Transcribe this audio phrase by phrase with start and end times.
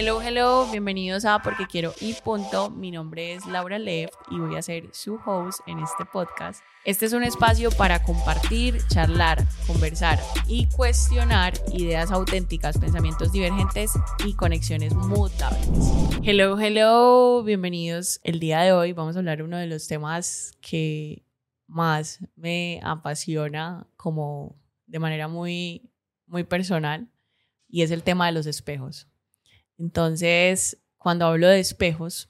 [0.00, 2.70] Hello, hello, bienvenidos a Porque Quiero y Punto.
[2.70, 6.62] Mi nombre es Laura Left y voy a ser su host en este podcast.
[6.84, 13.90] Este es un espacio para compartir, charlar, conversar y cuestionar ideas auténticas, pensamientos divergentes
[14.24, 15.90] y conexiones mutables.
[16.22, 18.20] Hello, hello, bienvenidos.
[18.22, 21.24] El día de hoy vamos a hablar de uno de los temas que
[21.66, 24.54] más me apasiona como
[24.86, 25.90] de manera muy,
[26.28, 27.08] muy personal
[27.68, 29.07] y es el tema de los espejos.
[29.78, 32.28] Entonces, cuando hablo de espejos,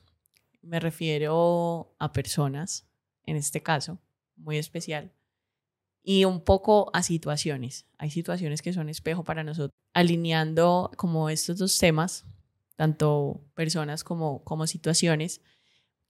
[0.63, 2.87] me refiero a personas,
[3.25, 3.99] en este caso,
[4.37, 5.13] muy especial,
[6.03, 7.87] y un poco a situaciones.
[7.99, 9.73] Hay situaciones que son espejo para nosotros.
[9.95, 12.25] Alineando como estos dos temas,
[12.77, 15.41] tanto personas como, como situaciones,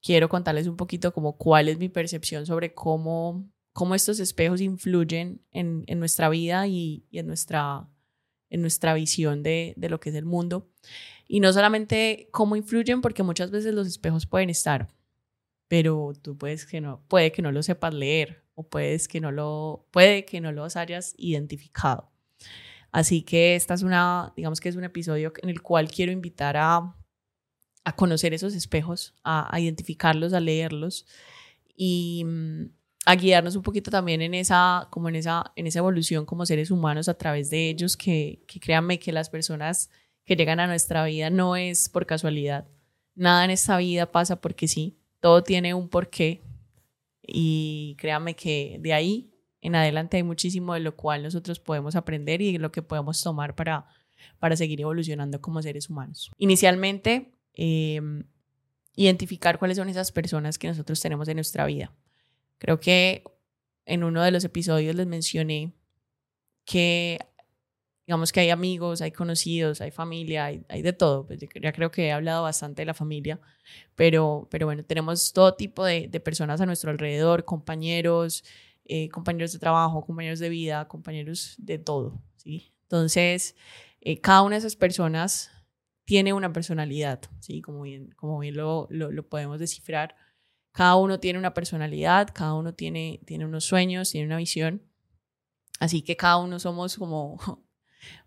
[0.03, 5.41] quiero contarles un poquito como cuál es mi percepción sobre cómo, cómo estos espejos influyen
[5.51, 7.89] en, en nuestra vida y, y, en, nuestra,
[8.51, 10.69] en nuestra visión de, de lo que es el mundo.
[11.27, 14.89] Y no solamente cómo influyen, porque muchas veces los espejos pueden estar,
[15.69, 19.31] pero tú puedes que no, puede que no lo sepas leer o puedes que no
[19.31, 22.11] lo, puede que no los hayas identificado.
[22.91, 26.57] Así que esta es una, digamos que es un episodio en el cual quiero invitar
[26.57, 26.97] a,
[27.85, 31.07] a conocer esos espejos, a, a, identificarlos, a leerlos
[31.77, 32.65] y mm,
[33.09, 36.71] a guiarnos un poquito también en esa, como en esa, en esa evolución como seres
[36.71, 39.89] humanos a través de ellos, que, que créanme que las personas
[40.27, 42.69] que llegan a nuestra vida no es por casualidad.
[43.15, 46.43] Nada en esta vida pasa porque sí, todo tiene un porqué
[47.23, 52.43] y créanme que de ahí en adelante hay muchísimo de lo cual nosotros podemos aprender
[52.43, 53.87] y de lo que podemos tomar para,
[54.39, 56.31] para seguir evolucionando como seres humanos.
[56.37, 58.03] Inicialmente, eh,
[58.97, 61.91] identificar cuáles son esas personas que nosotros tenemos en nuestra vida.
[62.59, 63.25] Creo que
[63.87, 65.73] en uno de los episodios les mencioné
[66.65, 67.19] que
[68.07, 71.27] digamos que hay amigos, hay conocidos, hay familia, hay, de todo.
[71.27, 73.39] Pues ya creo que he hablado bastante de la familia,
[73.95, 78.45] pero, pero bueno, tenemos todo tipo de, de personas a nuestro alrededor, compañeros,
[78.91, 82.73] eh, compañeros de trabajo, compañeros de vida, compañeros de todo, ¿sí?
[82.85, 83.55] Entonces,
[84.01, 85.51] eh, cada una de esas personas
[86.07, 87.61] tiene una personalidad, ¿sí?
[87.61, 90.17] Como bien, como bien lo, lo, podemos descifrar.
[90.79, 94.81] Cada uno tiene una personalidad, cada uno tiene, tiene unos sueños, tiene una visión.
[95.81, 97.37] Así que cada uno somos como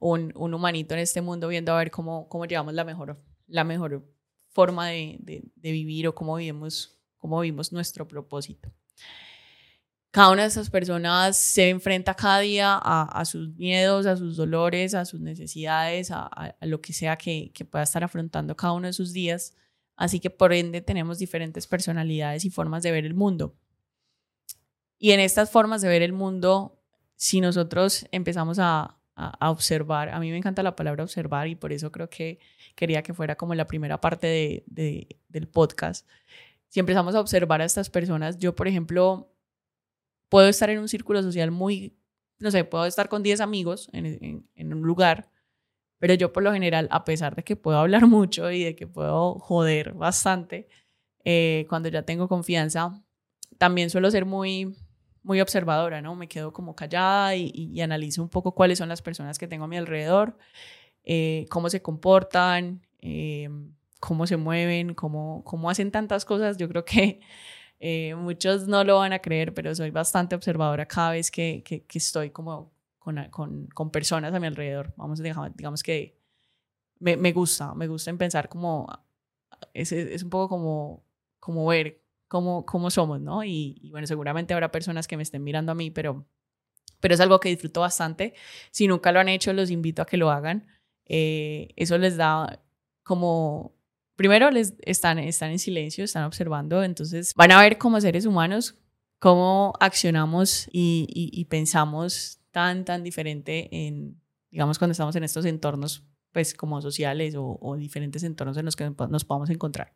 [0.02, 3.64] un, un, humanito en este mundo viendo a ver cómo, cómo llevamos la mejor, la
[3.64, 4.06] mejor
[4.50, 8.70] forma de, de, vivir o cómo vivimos, cómo vivimos nuestro propósito.
[10.12, 14.94] Cada una de esas personas se enfrenta cada día a, sus miedos, a sus dolores,
[14.94, 19.14] a sus necesidades, a, lo que sea que, pueda estar afrontando cada uno de sus
[19.14, 19.56] días.
[19.96, 23.56] Así que por ende tenemos diferentes personalidades y formas de ver el mundo.
[24.98, 26.80] Y en estas formas de ver el mundo,
[27.16, 30.10] si nosotros empezamos a, a, observar.
[30.10, 32.40] A mí me encanta la palabra observar y por eso creo que
[32.76, 36.08] quería que fuera como la primera parte de, de, del podcast.
[36.70, 39.34] Si empezamos a observar a estas personas, yo, por ejemplo,
[40.30, 41.98] puedo estar en un círculo social muy,
[42.40, 45.30] no sé, puedo estar con 10 amigos en, en, en un lugar,
[46.02, 48.88] pero yo por lo general, a pesar de que puedo hablar mucho y de que
[48.88, 50.68] puedo joder bastante,
[51.24, 53.02] eh, cuando ya tengo confianza,
[53.58, 54.76] también suelo ser muy
[55.24, 56.16] muy observadora, ¿no?
[56.16, 59.68] Me quedo como callada y, analizo un poco cuáles son las personas que tengo a
[59.68, 60.38] mi alrededor,
[61.04, 63.50] eh, cómo se comportan, eh,
[64.00, 66.58] cómo se mueven, cómo, cómo hacen tantas cosas.
[66.58, 67.20] Yo creo que
[67.80, 71.98] eh, muchos no lo van a creer, pero soy bastante observadora cada vez que, que
[71.98, 72.71] estoy como
[73.02, 74.94] con, con, con, personas a mi alrededor.
[74.96, 76.20] Vamos, digamos, digamos que
[77.00, 78.88] me, me gusta, me gusta en pensar como,
[79.74, 81.04] es, es un poco como,
[81.40, 83.44] como ver cómo, cómo somos, ¿no?
[83.44, 86.28] Y, y, bueno, seguramente habrá personas que me estén mirando a mí, pero,
[87.00, 88.36] pero es algo que disfruto bastante.
[88.70, 90.68] Si nunca lo han hecho, los invito a que lo hagan.
[91.08, 92.62] Eh, eso les da
[93.02, 93.74] como,
[94.16, 98.78] primero les están, están en silencio, están observando, entonces van a ver como seres humanos
[99.18, 105.46] cómo accionamos y, y, y pensamos tan, tan diferente en, digamos, cuando estamos en estos
[105.46, 109.94] entornos pues como sociales o, o, diferentes entornos en los que nos podamos encontrar.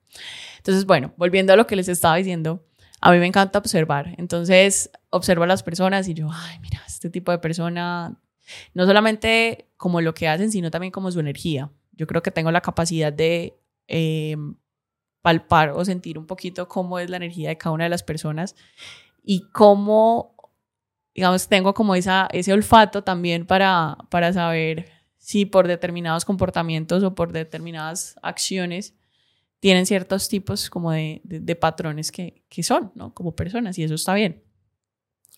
[0.58, 2.66] Entonces, bueno, volviendo a lo que les estaba diciendo,
[3.00, 4.16] a mí me encanta observar.
[4.18, 8.20] Entonces, observo a las personas y yo, ay, mira, este tipo de persona,
[8.74, 11.72] no solamente como lo que hacen, sino también como su energía.
[11.94, 13.58] Yo creo que tengo la capacidad de
[13.88, 14.36] eh,
[15.22, 18.56] palpar o sentir un poquito cómo es la energía de cada una de las personas
[19.24, 20.35] y cómo,
[21.16, 27.16] digamos, tengo como esa, ese olfato también para, para saber si por determinados comportamientos o
[27.16, 28.94] por determinadas acciones
[29.62, 33.14] tienen ciertos tipos como de, de, patrones que, que, son, ¿no?
[33.14, 34.44] Como personas, y eso está bien.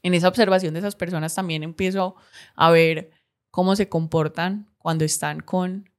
[0.03, 2.15] En esa observación de esas personas también empiezo
[2.55, 3.11] a ver
[3.51, 5.89] cómo se comportan cuando están con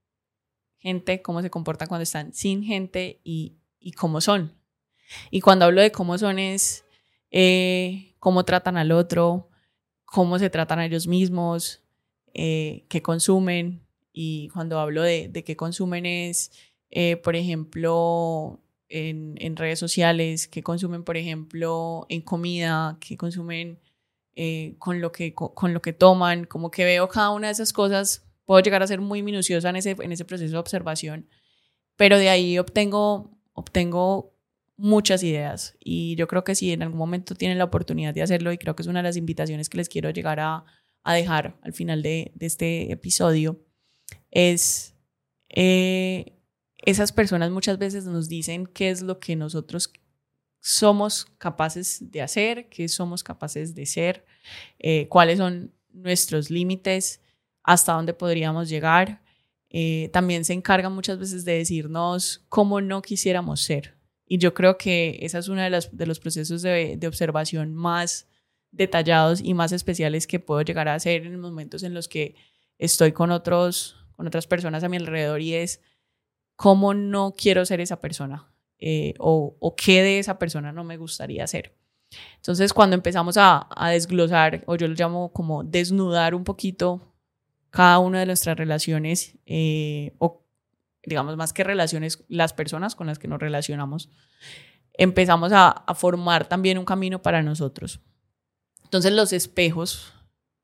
[0.78, 4.52] gente, cómo se comportan cuando están sin gente y, y cómo son.
[5.30, 6.84] Y cuando hablo de cómo son es
[7.30, 9.47] eh, cómo tratan al otro,
[10.10, 11.82] cómo se tratan a ellos mismos,
[12.34, 13.82] eh, qué consumen.
[14.12, 16.50] Y cuando hablo de, de qué consumen es,
[16.90, 23.78] eh, por ejemplo, en, en, redes sociales, qué consumen, por ejemplo, en comida, qué consumen
[24.78, 28.25] con, lo que, con, lo que toman, como que veo cada una de esas cosas,
[28.44, 31.28] puedo llegar a ser muy minuciosa en ese, en ese proceso de observación,
[31.96, 34.38] pero de ahí obtengo, obtengo
[34.78, 38.52] muchas ideas y yo creo que si en algún momento tienen la oportunidad de hacerlo
[38.52, 40.64] y creo que es una de las invitaciones que les quiero llegar a,
[41.02, 43.60] a dejar al final de, de, este episodio
[44.30, 44.94] es
[45.50, 46.38] eh,
[46.78, 49.92] esas personas muchas veces nos dicen qué es lo que nosotros
[50.60, 54.25] somos capaces de hacer, qué somos capaces de ser,
[54.78, 57.20] eh, cuáles son nuestros límites,
[57.62, 59.22] hasta dónde podríamos llegar.
[59.70, 63.97] Eh, también se encargan muchas veces de decirnos cómo no quisiéramos ser.
[64.28, 67.75] Y yo creo que esa es uno de, las, de los procesos de, de, observación
[67.75, 68.28] más
[68.70, 72.34] detallados y más especiales que puedo llegar a hacer en momentos en los que
[72.78, 75.80] estoy con, otros, con otras personas a mi alrededor y es
[76.56, 80.98] cómo no quiero ser esa persona eh, o, o, qué de esa persona no me
[80.98, 81.75] gustaría ser.
[82.36, 87.14] Entonces, cuando empezamos a, a desglosar, o yo lo llamo como desnudar un poquito
[87.70, 90.42] cada una de nuestras relaciones eh, o
[91.04, 94.10] digamos, más que relaciones, las personas con las que nos relacionamos,
[94.94, 98.00] empezamos a, formar también un camino para nosotros.
[98.84, 100.12] Entonces los espejos,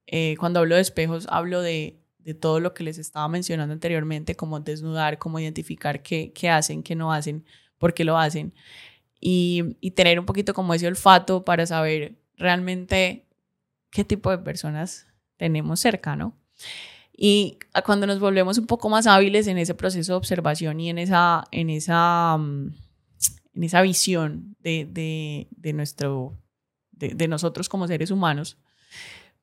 [0.06, 4.34] eh, cuando hablo de espejos, hablo de, de, todo lo que les estaba mencionando anteriormente,
[4.34, 7.44] como desnudar, como identificar qué, qué hacen, qué no hacen,
[7.78, 8.54] por qué lo hacen,
[9.20, 13.26] y, y tener un poquito como ese olfato para saber realmente
[13.90, 15.06] qué tipo de personas
[15.36, 16.36] tenemos cerca, ¿no?
[17.16, 20.98] Y cuando nos volvemos un poco más hábiles en ese proceso de observación y en
[20.98, 22.74] esa, en esa, mm,
[23.54, 26.36] en esa visión de, de, de nuestro,
[26.90, 28.58] de, nosotros como seres humanos,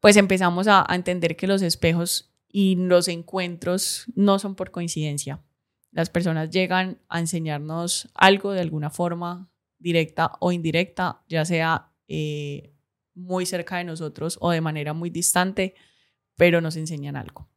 [0.02, 5.42] pues empezamos a, a entender que los espejos y los encuentros no son por coincidencia.
[5.92, 12.74] Las personas llegan a enseñarnos algo de alguna forma, directa o indirecta, ya sea eh,
[13.14, 15.76] muy cerca de nosotros o de manera muy distante,
[16.36, 17.51] pero nos enseñan algo.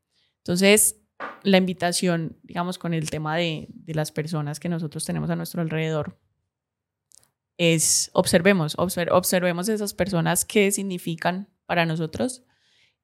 [0.45, 1.01] Entonces,
[1.43, 6.19] la invitación, digamos, con el tema de, las personas que nosotros tenemos a nuestro alrededor,
[7.57, 12.43] es observemos, observemos esas personas qué significan para nosotros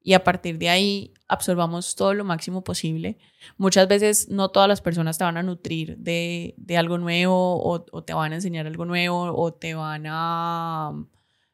[0.03, 3.17] y a partir de ahí absorbamos todo lo máximo posible.
[3.57, 8.13] Muchas veces no todas las personas te van a nutrir de, algo nuevo o, te
[8.13, 10.91] van a enseñar algo nuevo o te van a,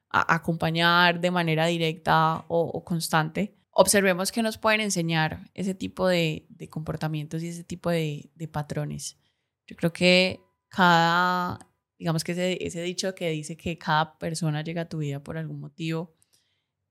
[0.09, 6.67] acompañar de manera directa o constante observemos que nos pueden enseñar ese tipo de, de
[6.67, 9.19] comportamientos y ese tipo de, de, patrones.
[9.67, 11.59] Yo creo que cada,
[11.99, 15.37] digamos que ese, ese dicho que dice que cada persona llega a tu vida por
[15.37, 16.15] algún motivo,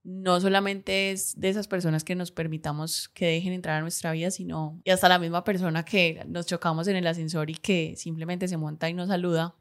[0.05, 4.31] no solamente es de esas personas que nos permitamos que dejen entrar a nuestra vida,
[4.31, 8.47] sino y hasta la misma persona que nos chocamos en el ascensor y que simplemente
[8.47, 9.57] se monta y nos saluda.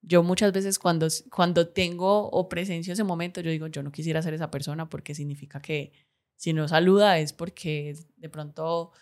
[0.00, 4.22] Yo muchas veces cuando, cuando tengo o presencio ese momento, yo digo, yo no quisiera
[4.22, 5.92] ser esa persona porque significa que
[6.40, 8.92] si no saluda es porque de pronto,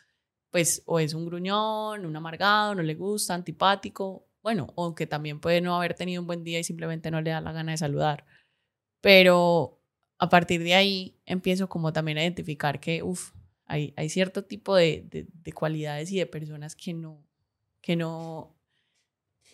[0.50, 4.26] pues, o es un gruñón, un amargado, no le gusta, antipático.
[4.42, 7.40] Bueno, aunque también puede no haber tenido un buen día y simplemente no le da
[7.40, 8.24] la gana de saludar.
[9.00, 9.80] Pero
[10.18, 13.30] a partir de ahí empiezo como también a identificar que, uff,
[13.66, 17.24] hay, hay cierto tipo de, de, de, cualidades y de personas que no,
[17.80, 18.56] que no,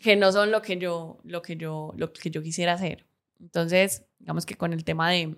[0.03, 3.07] que no son lo que yo, lo que yo, lo que yo quisiera hacer.
[3.41, 5.37] Entonces, digamos que con el tema de,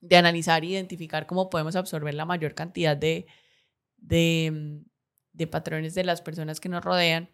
[0.00, 3.26] de analizar e identificar cómo podemos absorber la mayor cantidad de,
[3.96, 7.30] de, patrones de las personas que nos rodean,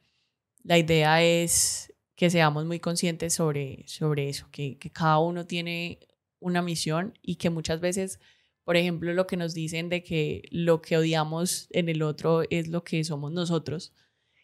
[0.62, 5.98] la idea es que seamos muy conscientes sobre, sobre eso, que, cada uno tiene
[6.40, 8.20] una misión y que muchas veces,
[8.64, 12.68] por ejemplo, lo que nos dicen de que lo que odiamos en el otro es
[12.68, 13.92] lo que somos nosotros.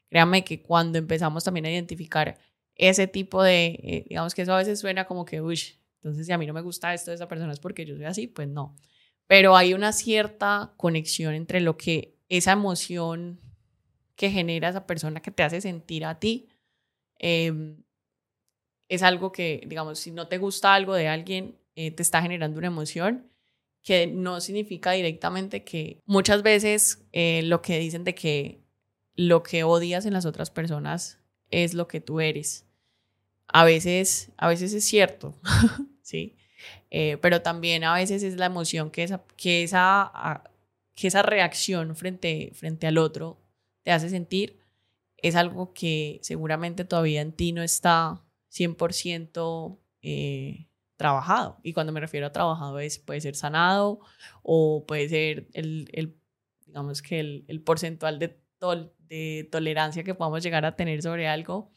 [0.08, 2.38] Créanme que cuando empezamos también a identificar
[2.74, 5.40] ese tipo de, eh, digamos que eso a veces suena como que,
[6.02, 8.06] entonces, si a mí no me gusta esto de esa persona es porque yo soy
[8.06, 8.74] así, pues no.
[9.26, 13.40] Pero hay una cierta conexión entre lo que esa emoción
[14.16, 16.48] que genera esa persona que te hace sentir a ti
[17.18, 17.76] eh,
[18.88, 22.58] es algo que, digamos, si no te gusta algo de alguien, eh, te está generando
[22.58, 23.30] una emoción
[23.82, 28.62] que no significa directamente que muchas veces eh, lo que dicen de que
[29.14, 31.18] lo que odias en las otras personas
[31.50, 32.69] es lo que tú eres.
[33.52, 35.36] A veces, a veces es cierto,
[36.02, 36.36] ¿sí?
[36.90, 40.42] Eh, pero también a veces es la emoción que esa, que esa,
[40.94, 43.40] que esa reacción frente, frente al otro
[43.82, 44.60] te hace sentir,
[45.16, 50.66] es algo que seguramente todavía en ti no está 100% eh,
[50.96, 51.58] trabajado.
[51.62, 54.00] Y cuando me refiero a trabajado es, puede ser sanado
[54.42, 56.16] o puede ser el, el
[56.66, 58.38] digamos que el, el porcentual de,
[58.98, 61.70] de tolerancia que podamos llegar a tener sobre algo.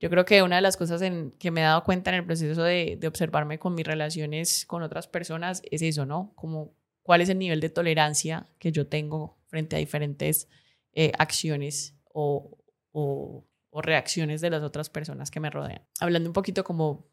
[0.00, 2.24] Yo creo que una de las cosas en, que me he dado cuenta en el
[2.24, 6.32] proceso de, de observarme con mis relaciones con otras personas es eso, ¿no?
[6.36, 10.46] Como cuál es el nivel de tolerancia que yo tengo frente a diferentes
[10.92, 12.58] eh, acciones o,
[12.92, 13.44] o,
[13.80, 15.80] reacciones de las otras personas que me rodean.
[16.00, 17.06] Hablando un poquito como,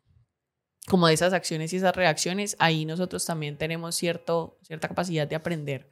[0.87, 5.35] como de esas acciones y esas reacciones, ahí nosotros también tenemos cierto, cierta capacidad de
[5.35, 5.89] aprender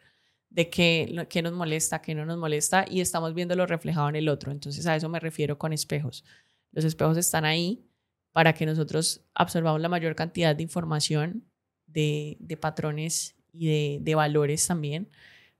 [0.49, 4.27] de qué, qué nos molesta, qué no nos molesta y estamos viéndolo reflejado en el
[4.27, 4.51] otro.
[4.51, 6.25] Entonces a eso me refiero con espejos.
[6.73, 7.87] Los espejos están ahí
[8.33, 11.45] para que nosotros absorbamos la mayor cantidad de información,
[11.85, 15.09] de, patrones y de, valores también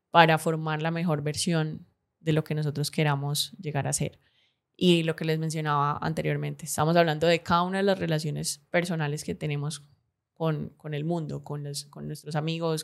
[0.10, 1.86] para formar la mejor versión
[2.20, 4.20] de lo que nosotros queramos llegar a ser.
[4.76, 9.24] Y lo que les mencionaba anteriormente, estamos hablando de cada una de las relaciones personales
[9.24, 9.86] que tenemos
[10.34, 12.84] con, el mundo, con, nuestros amigos,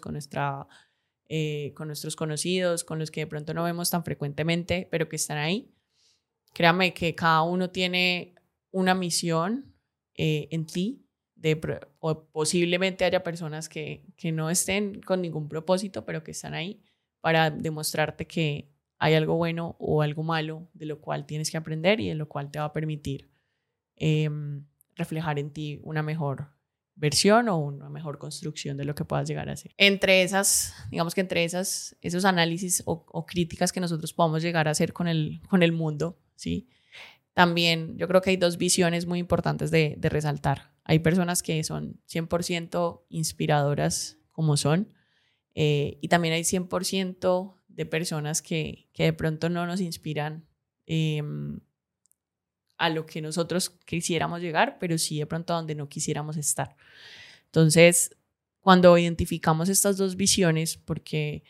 [1.30, 5.16] eh, con nuestros conocidos, con los que de pronto no vemos tan frecuentemente, pero que
[5.16, 5.74] están ahí.
[6.54, 8.36] Créame que cada uno tiene
[8.72, 9.74] una misión
[10.16, 16.06] eh, en ti, de, o posiblemente haya personas que, que no estén con ningún propósito,
[16.06, 16.84] pero que están ahí
[17.22, 22.00] para demostrarte que hay algo bueno o algo malo de lo cual tienes que aprender
[22.02, 23.30] y de lo cual te va a permitir
[23.96, 24.66] em,
[24.96, 26.50] reflejar en ti una mejor
[26.96, 29.74] versión o una mejor construcción de lo que puedas llegar a ser.
[29.78, 34.72] Entre esas, digamos que entre esas, esos análisis o, críticas que nosotros podamos llegar a
[34.72, 36.70] hacer con el, con el mundo, ¿sí?
[37.34, 40.74] También yo creo que hay dos visiones muy importantes de, resaltar.
[40.84, 44.94] Hay personas que son 100% inspiradoras como son
[45.54, 50.48] eh, y también hay 100% de personas que, que de pronto no nos inspiran
[50.86, 51.60] em,
[52.78, 56.76] a lo que nosotros quisiéramos llegar, pero sí de pronto a donde no quisiéramos estar.
[57.46, 58.16] Entonces,
[58.62, 61.44] cuando identificamos estas dos visiones, porque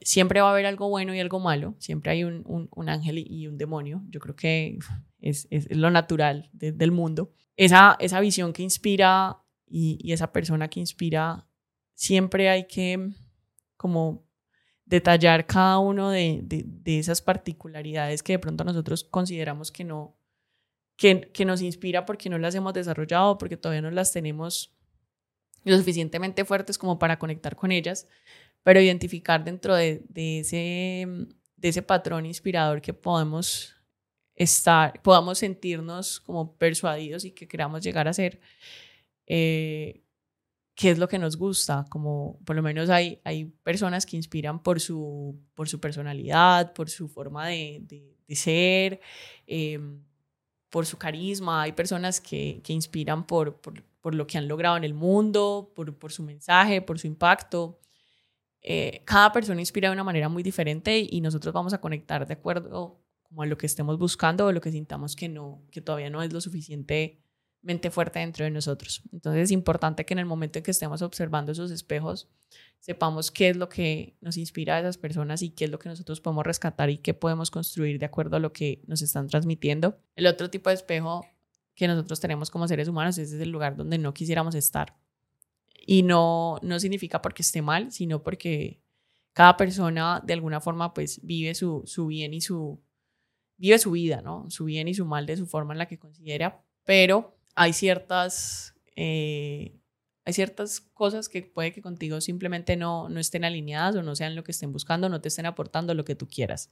[0.00, 3.46] siempre va a haber algo bueno y algo malo, siempre hay un, un, ángel y
[3.46, 4.78] un demonio, yo creo que
[5.20, 10.68] es, es lo natural del mundo, esa, esa visión que inspira y, y esa persona
[10.68, 11.46] que inspira,
[11.94, 13.10] siempre hay que
[13.76, 14.24] como
[14.90, 20.16] detallar cada uno de, de, esas particularidades que de pronto nosotros consideramos que no,
[20.96, 24.74] que, que, nos inspira porque no las hemos desarrollado, porque todavía no las tenemos
[25.64, 28.08] lo suficientemente fuertes como para conectar con ellas,
[28.62, 31.06] pero identificar dentro de, de ese,
[31.56, 33.74] de ese patrón inspirador que podemos
[34.34, 38.40] estar, podamos sentirnos como persuadidos y que queramos llegar a ser,
[39.26, 40.02] eh,
[40.74, 44.62] qué es lo que nos gusta, como por lo menos hay, hay personas que inspiran
[44.62, 47.82] por su, por su personalidad, por su forma de,
[48.26, 49.00] de, ser,
[49.46, 50.02] em,
[50.70, 54.78] por su carisma, hay personas que, que inspiran por, por, por, lo que han logrado
[54.78, 57.78] en el mundo, por, por su mensaje, por su impacto.
[58.62, 62.34] Eh, cada persona inspira de una manera muy diferente y nosotros vamos a conectar de
[62.34, 66.10] acuerdo como a lo que estemos buscando o lo que sintamos que, no, que todavía
[66.10, 67.22] no es lo suficiente
[67.62, 69.02] mente fuerte dentro de nosotros.
[69.12, 72.28] Entonces es importante que en el momento en que estemos observando esos espejos,
[72.78, 75.88] sepamos qué es lo que nos inspira a esas personas y qué es lo que
[75.88, 79.98] nosotros podemos rescatar y qué podemos construir de acuerdo a lo que nos están transmitiendo.
[80.16, 81.26] El otro tipo de espejo
[81.74, 84.96] que nosotros tenemos como seres humanos es el lugar donde no quisiéramos estar.
[85.86, 88.80] Y no, no significa porque esté mal, sino porque
[89.32, 92.80] cada persona de alguna forma pues vive su, su bien y su,
[93.56, 94.48] vive su vida, ¿no?
[94.50, 98.74] Su bien y su mal de su forma en la que considera, pero hay ciertas,
[98.96, 99.78] eh,
[100.24, 104.34] hay ciertas cosas que puede que contigo simplemente no, no estén alineadas o no sean
[104.34, 106.70] lo que estén buscando, no te estén aportando lo que tú quieras.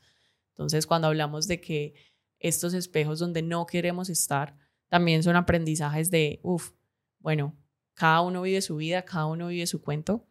[0.50, 1.94] Entonces, cuando hablamos de que
[2.40, 4.56] estos espejos donde no queremos estar,
[4.88, 6.70] también son aprendizajes de, uff,
[7.18, 7.54] bueno,
[7.98, 10.24] cada uno vive su vida, cada uno vive su cuento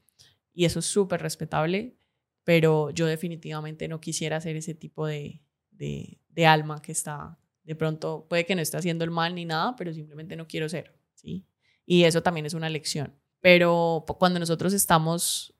[0.53, 1.97] y eso es súper respetable,
[2.45, 8.25] pero yo definitivamente no quisiera ser ese tipo de, de, alma que está de pronto
[8.29, 11.45] puede que no esté haciendo el mal ni nada, pero simplemente no quiero ser, ¿sí?
[11.85, 13.13] Y eso también es una lección.
[13.41, 15.53] Pero cuando nosotros estamos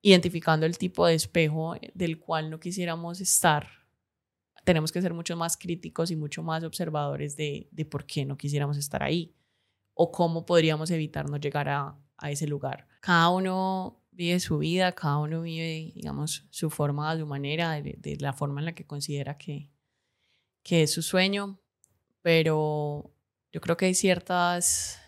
[0.00, 3.68] identificando el tipo de espejo del cual no quisiéramos estar,
[4.64, 8.38] tenemos que ser mucho más críticos y mucho más observadores de, de por qué no
[8.38, 9.34] quisiéramos estar ahí
[9.94, 12.86] o cómo podríamos evitar no llegar a, a ese lugar.
[13.00, 18.16] Cada uno vive su vida, cada uno vive, digamos, su forma, su manera, de, de
[18.16, 19.70] la forma en la que considera que,
[20.62, 21.60] que es su sueño,
[22.22, 23.12] pero
[23.52, 25.00] yo creo que hay ciertas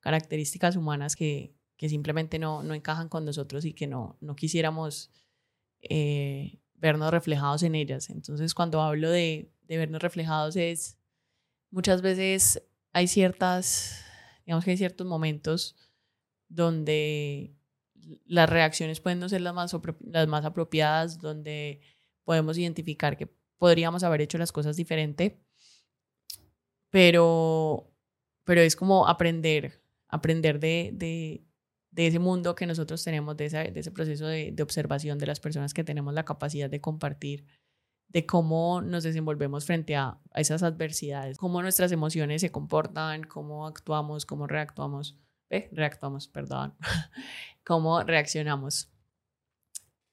[0.00, 5.10] características humanas que, que simplemente no, no encajan con nosotros y que no, no quisiéramos
[5.80, 8.10] eh, vernos reflejados en ellas.
[8.10, 10.98] Entonces, cuando hablo de, de vernos reflejados es
[11.70, 14.04] muchas veces hay ciertas,
[14.48, 15.76] digamos que hay ciertos momentos
[16.48, 17.54] donde
[18.24, 21.82] las reacciones pueden no ser las más, las más apropiadas, donde
[22.24, 23.28] podemos identificar que
[23.58, 25.38] podríamos haber hecho las cosas diferente,
[26.88, 27.92] pero,
[28.44, 31.44] pero es como aprender, aprender de, de,
[31.90, 35.40] de ese mundo que nosotros tenemos, de, de ese proceso de, de, observación de las
[35.40, 37.44] personas que tenemos la capacidad de compartir,
[38.08, 44.24] de cómo nos desenvolvemos frente a, esas adversidades, cómo nuestras emociones se comportan, cómo actuamos,
[44.24, 45.18] cómo reactuamos,
[45.50, 46.74] eh, reactuamos, perdón,
[47.64, 48.90] cómo reaccionamos.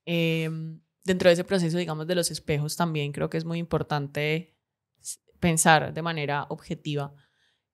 [0.06, 0.50] Eh,
[1.04, 4.56] dentro de ese proceso, digamos, de los espejos también creo que es muy importante
[5.40, 7.14] pensar de manera objetiva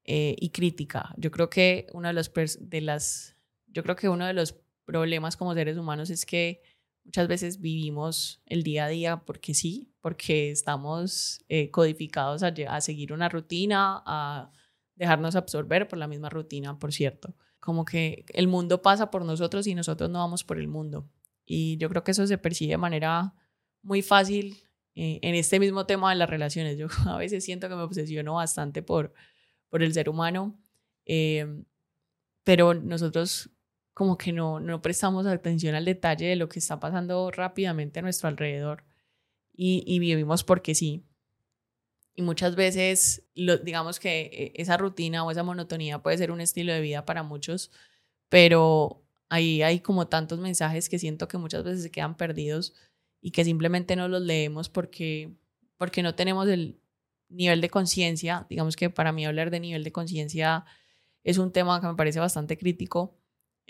[0.04, 1.14] eh, y crítica.
[1.18, 3.38] Yo creo que una de, los de las,
[3.68, 6.62] yo creo que uno de los problemas como seres humanos es que
[7.06, 13.14] muchas veces vivimos el día a día porque sí, porque estamos eh, codificados a, seguir
[13.14, 14.52] una rutina, a
[14.96, 17.36] dejarnos absorber por la misma rutina, por cierto.
[17.60, 21.08] Como que el mundo pasa por nosotros y nosotros no vamos por el mundo.
[21.46, 23.34] Y yo creo que eso se percibe de manera
[23.84, 24.58] muy fácil
[24.96, 26.78] eh, en este mismo tema de las relaciones.
[26.78, 29.14] Yo a veces siento que me obsesiono bastante por,
[29.70, 30.60] por el ser humano,
[31.06, 31.64] eh,
[32.44, 33.52] pero nosotros
[33.94, 38.02] como que no, no prestamos atención al detalle de lo que está pasando rápidamente a
[38.02, 38.84] nuestro alrededor
[39.54, 41.06] y, vivimos porque sí.
[42.16, 46.42] Y muchas veces, lo, digamos que eh, esa rutina o esa monotonía puede ser un
[46.42, 47.72] estilo de vida para muchos,
[48.30, 52.74] pero ahí hay como tantos mensajes que siento que muchas veces se quedan perdidos
[53.22, 55.32] y que simplemente no los leemos porque,
[55.78, 56.80] porque no tenemos el
[57.30, 58.46] nivel de conciencia.
[58.50, 60.66] Digamos que para mí hablar de nivel de conciencia
[61.24, 63.21] es un tema que me parece bastante crítico,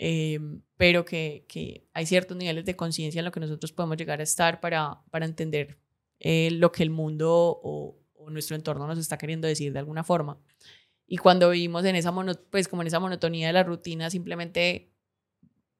[0.04, 0.40] eh,
[0.76, 4.24] pero que, que, hay ciertos niveles de conciencia en lo que nosotros podemos llegar a
[4.24, 5.78] estar para, para entender
[6.18, 7.30] eh, lo que el mundo
[7.62, 10.40] o, o, nuestro entorno nos está queriendo decir de alguna forma.
[11.06, 14.90] Y cuando vivimos en esa, mono, pues como en esa monotonía de la rutina, simplemente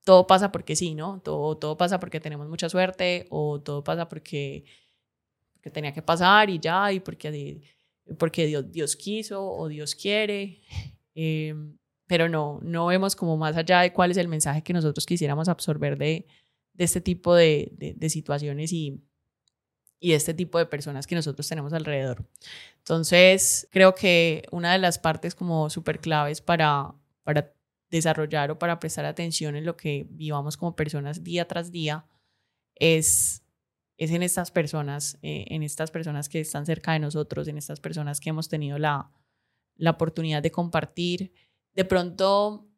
[0.05, 1.19] todo pasa porque sí, ¿no?
[1.19, 4.63] Todo, todo pasa porque tenemos mucha suerte o todo pasa porque,
[5.51, 7.61] porque tenía que pasar y ya, y porque,
[8.17, 10.61] porque Dios, Dios quiso o Dios quiere.
[11.15, 11.53] Eh,
[12.13, 15.49] pero no, no vemos como más allá de cuál es el mensaje que nosotros quisiéramos
[15.49, 16.27] absorber de,
[16.73, 19.01] de este tipo de, de, de situaciones y,
[19.99, 22.23] y este tipo de personas que nosotros tenemos alrededor.
[22.77, 27.51] Entonces, creo que una de las partes como súper claves para, para
[27.89, 32.05] desarrollar o para prestar atención en lo que vivamos como personas día tras día
[32.75, 33.41] es,
[33.97, 37.79] es en estas personas, eh, en estas personas que están cerca de nosotros, en estas
[37.79, 39.09] personas que hemos tenido la,
[39.77, 41.33] la oportunidad de compartir.
[41.73, 42.69] De pronto,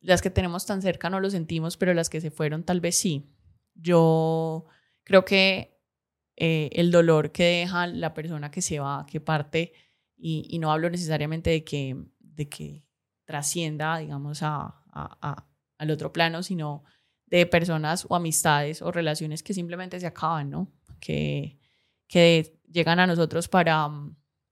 [0.00, 2.98] las que tenemos tan cerca no lo sentimos, pero las que se fueron tal vez
[2.98, 3.26] sí.
[3.74, 4.66] Yo
[5.04, 5.78] creo que
[6.36, 9.72] eh, el dolor que deja la persona que se va, que parte,
[10.16, 12.84] y, no hablo necesariamente de que, de que
[13.24, 14.82] trascienda, digamos, a,
[15.78, 16.84] al otro plano, sino
[17.26, 20.70] de personas o amistades o relaciones que simplemente se acaban, ¿no?
[21.00, 21.58] Que,
[22.06, 23.88] que llegan a nosotros para,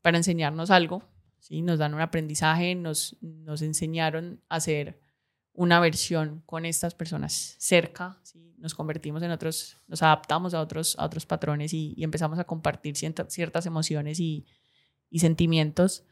[0.01, 1.03] para enseñarnos algo,
[1.41, 1.63] ¿sí?
[1.63, 5.01] Nos dan un aprendizaje, nos, nos enseñaron a hacer
[5.53, 8.55] una versión con estas personas cerca, ¿sí?
[8.59, 12.45] nos convertimos en otros, nos adaptamos a otros, a otros patrones y, y empezamos a
[12.45, 14.47] compartir ciertas emociones y,
[15.11, 16.05] y sentimientos.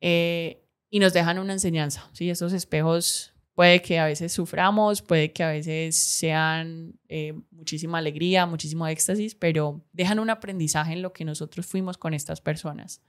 [0.00, 2.10] Eh, y nos dejan una enseñanza.
[2.12, 2.28] ¿sí?
[2.28, 8.46] Esos espejos puede que a veces suframos, puede que a veces sean eh, muchísima alegría,
[8.46, 13.00] muchísimo éxtasis, pero dejan un aprendizaje en lo que nosotros fuimos con estas personas.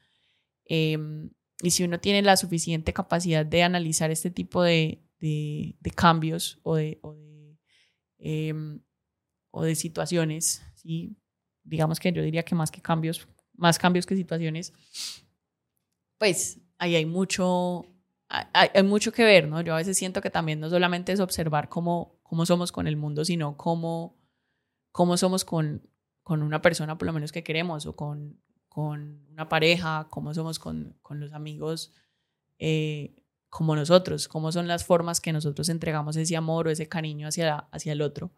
[0.66, 0.98] Eh,
[1.64, 6.76] y si uno tiene la suficiente capacidad de analizar este tipo de, de, cambios o
[6.76, 7.58] de, o de,
[8.20, 8.54] eh,
[9.50, 11.16] o de situaciones, ¿sí?
[11.64, 14.74] digamos que yo diría que más que cambios, más cambios que situaciones,
[16.18, 17.86] pues ahí hay mucho,
[18.28, 19.62] hay, mucho que ver, ¿no?
[19.62, 22.98] Yo a veces siento que también no solamente es observar cómo, cómo somos con el
[22.98, 24.20] mundo, sino cómo,
[24.92, 25.90] cómo somos con,
[26.24, 30.58] con una persona por lo menos que queremos o con, con una pareja, cómo somos
[30.58, 31.94] con, con los amigos
[32.58, 33.14] eh,
[33.52, 37.58] como nosotros, cómo son las formas que nosotros entregamos ese amor o ese cariño hacia,
[37.72, 38.32] hacia el otro.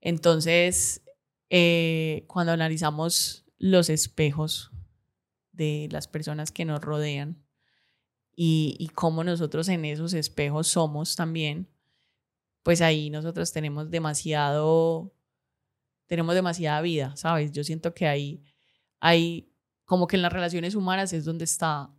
[0.00, 1.02] Entonces,
[1.50, 4.70] eh, cuando analizamos los espejos
[5.52, 7.44] de las personas que nos rodean,
[8.34, 11.68] y, y cómo nosotros en esos espejos somos también,
[12.62, 15.12] pues ahí nosotros tenemos demasiado,
[16.06, 17.52] tenemos demasiada vida, ¿sabes?
[17.52, 18.42] Yo siento que ahí,
[19.00, 19.52] hay
[19.86, 21.90] como que en las relaciones humanas es donde está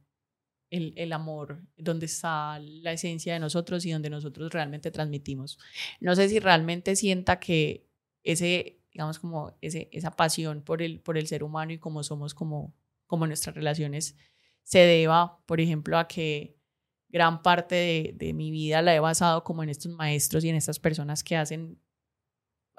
[0.70, 5.58] el, el, amor, donde está la esencia de nosotros y donde nosotros realmente transmitimos.
[6.02, 7.88] No sé si realmente sienta que
[8.24, 12.34] ese, digamos, como ese, esa pasión por el, por el ser humano y como somos
[12.34, 12.76] como,
[13.08, 14.18] como nuestras relaciones
[14.64, 16.58] se deba, por ejemplo, a que
[17.08, 20.56] gran parte de, de, mi vida la he basado como en estos maestros y en
[20.56, 21.82] estas personas que hacen,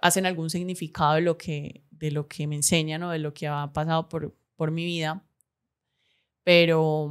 [0.03, 3.49] hacen algún significado de lo, que, de lo que me enseñan o de lo que
[3.49, 5.25] ha pasado por, por mi vida.
[6.45, 7.11] Pero,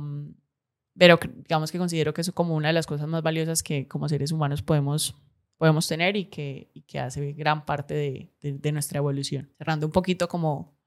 [0.97, 4.09] pero digamos que considero que eso como una de las cosas más valiosas que como
[4.09, 5.15] seres humanos podemos,
[5.57, 9.51] podemos tener y que, que hace gran parte de, de, nuestra evolución.
[9.57, 10.77] Cerrando un poquito como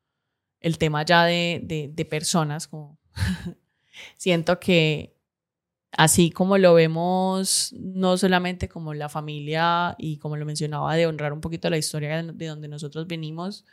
[0.60, 2.98] el tema ya de, de personas, como
[4.16, 5.16] siento que
[5.92, 11.32] así como lo vemos no solamente como la familia y como lo mencionaba de honrar
[11.32, 13.64] un poquito la historia de donde nosotros venimos,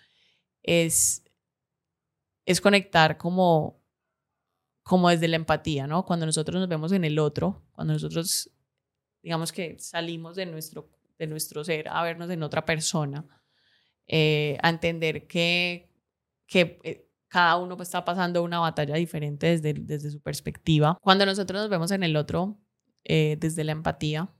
[0.64, 1.24] es,
[2.48, 3.80] es conectar como,
[4.82, 6.06] como desde la empatía, ¿no?
[6.06, 8.50] Cuando nosotros nos vemos en el otro, cuando nosotros
[9.22, 13.26] digamos que salimos de nuestro, de nuestro ser a vernos en otra persona,
[14.08, 15.92] eh, a entender que,
[16.48, 20.98] que eh, cada uno pues, está pasando una batalla diferente desde, desde su perspectiva.
[21.02, 22.58] Cuando nosotros nos vemos en el otro
[23.04, 24.32] eh, desde la empatía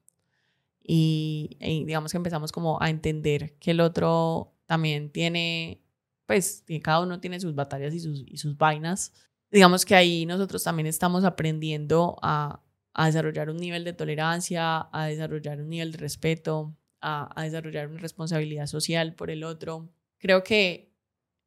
[0.82, 5.84] y, digamos que empezamos como a entender que el otro también tiene,
[6.28, 9.14] pues cada uno tiene sus batallas y sus, y sus vainas,
[9.50, 12.62] digamos que ahí nosotros también estamos aprendiendo a,
[12.94, 17.88] a desarrollar un nivel de tolerancia, a desarrollar un nivel de respeto, a, a desarrollar
[17.88, 19.90] una responsabilidad social por el otro.
[20.20, 20.94] Creo que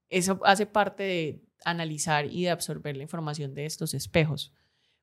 [0.08, 4.52] eso hace parte de analizar y de absorber la información de estos espejos,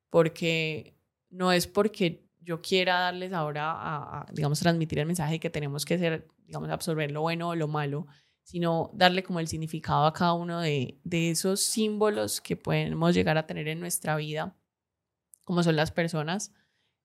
[0.09, 0.97] porque
[1.29, 5.85] no es porque yo quiera darles ahora a, digamos, transmitir el mensaje de que tenemos
[5.85, 8.07] que ser, digamos, absorber lo bueno o lo malo,
[8.47, 13.37] sino darle como el significado a cada uno de, de esos símbolos que podemos llegar
[13.37, 14.55] a tener en nuestra vida,
[15.43, 16.53] como son las personas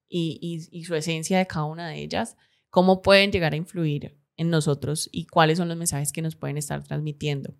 [0.08, 2.36] y, y, y su esencia de cada una de ellas,
[2.70, 6.58] cómo pueden llegar a influir en nosotros y cuáles son los mensajes que nos pueden
[6.58, 7.56] estar transmitiendo.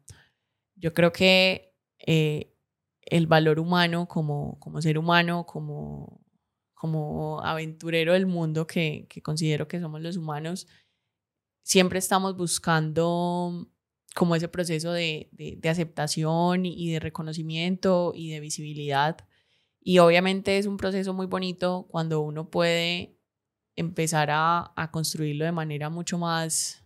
[0.77, 1.75] Yo creo que
[2.07, 2.55] eh,
[3.01, 6.25] el valor humano como, como ser humano, como,
[6.73, 10.69] como aventurero del mundo que, que considero que somos los humanos,
[11.63, 13.69] siempre estamos buscando
[14.15, 19.17] como ese proceso de, de, aceptación y de reconocimiento y de visibilidad.
[19.81, 23.17] Y obviamente es un proceso muy bonito cuando uno puede
[23.75, 26.85] empezar a, a construirlo de manera mucho más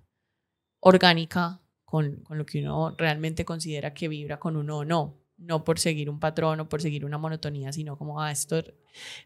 [0.81, 5.23] orgánica con, con, lo que uno realmente considera que vibra con uno o no.
[5.39, 8.63] No por seguir un patrón o por seguir una monotonía, sino como, ah, esto,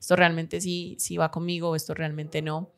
[0.01, 2.73] esto realmente sí, sí va conmigo esto realmente no.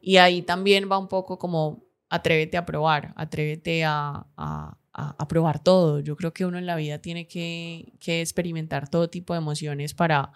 [0.00, 5.62] Y ahí también va un poco como, atrévete a probar, atrévete a, a, a, probar
[5.62, 6.00] todo.
[6.00, 9.94] Yo creo que uno en la vida tiene que, que experimentar todo tipo de emociones
[9.94, 10.32] para,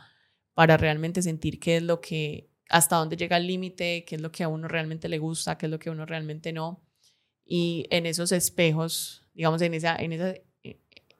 [0.54, 4.32] para realmente sentir qué es lo que, hasta dónde llega el límite, qué es lo
[4.32, 6.82] que a uno realmente le gusta, qué es lo que a uno realmente no
[7.52, 10.34] y en esos espejos, digamos, en esa, en esa,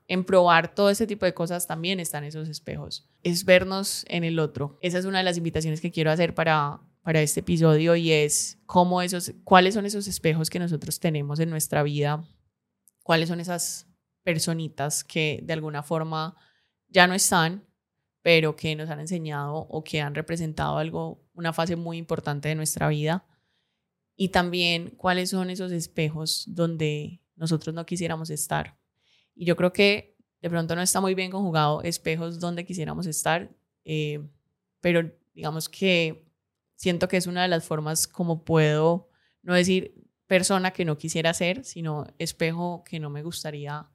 [0.06, 3.10] en probar todo ese tipo de cosas también están esos espejos.
[3.24, 4.78] Es vernos en el otro.
[4.80, 8.58] Esa es una de las invitaciones que quiero hacer para, para este episodio y es
[8.66, 12.24] cómo esos, cuáles son esos espejos que nosotros tenemos en nuestra vida,
[13.02, 13.86] cuáles son esas
[14.22, 16.36] personitas que de alguna forma
[16.88, 17.66] ya no están,
[18.22, 22.54] pero que nos han enseñado o que han representado algo, una fase muy importante de
[22.54, 23.26] nuestra vida
[24.14, 28.78] y también cuáles son esos espejos donde nosotros no quisiéramos estar.
[29.34, 33.50] Y yo creo que de pronto no está muy bien conjugado espejos donde quisiéramos estar,
[33.84, 34.20] eh,
[34.80, 36.29] pero digamos que
[36.80, 39.10] siento que es una de las formas como puedo,
[39.42, 39.94] no decir
[40.26, 43.90] persona que no quisiera ser, sino espejo que no me gustaría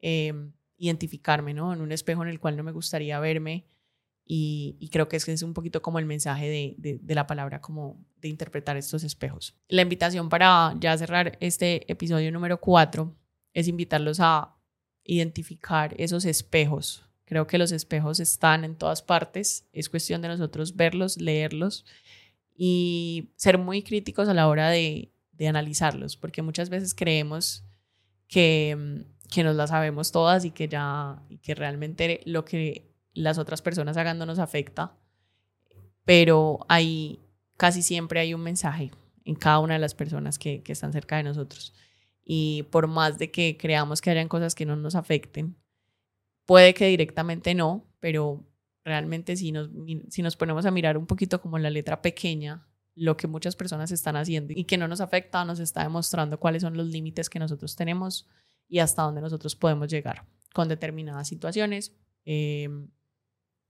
[0.00, 0.32] eh,
[0.78, 1.74] identificarme, ¿no?
[1.74, 3.66] En un espejo en el cual no me gustaría verme
[4.24, 8.02] y, creo que ese es un poquito como el mensaje de, de, la palabra, como
[8.16, 9.54] de interpretar estos espejos.
[9.68, 13.14] La invitación para ya cerrar este episodio número cuatro
[13.52, 14.56] es invitarlos a
[15.04, 17.04] identificar esos espejos.
[17.26, 19.68] Creo que los espejos están en todas partes.
[19.72, 21.84] Es cuestión de nosotros verlos, leerlos
[22.54, 27.64] y ser muy críticos a la hora de, de analizarlos, porque muchas veces creemos
[28.28, 33.38] que, que nos la sabemos todas y que ya, y que realmente lo que las
[33.38, 34.96] otras personas hagan no nos afecta,
[36.04, 37.20] pero ahí
[37.56, 38.90] casi siempre hay un mensaje
[39.24, 41.74] en cada una de las personas que, que están cerca de nosotros.
[42.24, 45.56] Y por más de que creamos que hayan cosas que no nos afecten,
[46.46, 48.44] puede que directamente no, pero
[48.84, 49.70] realmente si nos,
[50.08, 53.90] si nos ponemos a mirar un poquito como la letra pequeña, lo que muchas personas
[53.90, 57.38] están haciendo y que no nos afecta, nos está demostrando cuáles son los límites que
[57.38, 58.28] nosotros tenemos
[58.68, 61.96] y hasta dónde nosotros podemos llegar con determinadas situaciones.
[62.24, 62.68] Eh,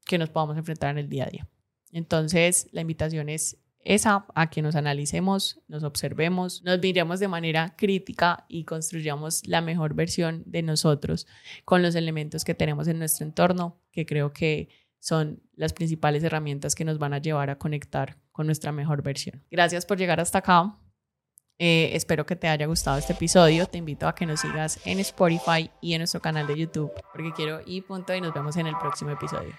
[0.05, 1.49] que nos podamos enfrentar en el día a día.
[1.91, 7.75] Entonces, la invitación es esa, a que nos analicemos, nos observemos, nos miremos de manera
[7.77, 11.27] crítica y construyamos la mejor versión de nosotros
[11.65, 14.69] con los elementos que tenemos en nuestro entorno, que creo que
[15.03, 19.45] son las principales herramientas que nos van a llevar a conectar con nuestra mejor versión.
[19.51, 20.79] Gracias por llegar hasta acá.
[21.59, 23.67] Eh, espero que te haya gustado este episodio.
[23.67, 27.33] Te invito a que nos sigas en Spotify y en nuestro canal de YouTube, porque
[27.33, 29.53] quiero y punto y nos vemos en el próximo episodio.